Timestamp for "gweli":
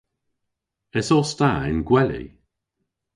1.87-2.23